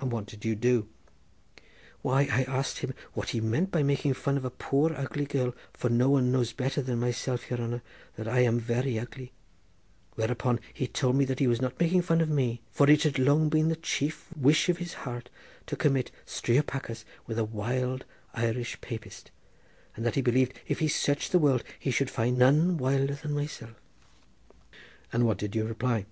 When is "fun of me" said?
12.02-12.60